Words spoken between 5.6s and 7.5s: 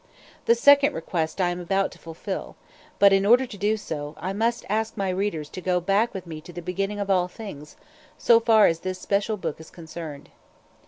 go back with me to the beginning of all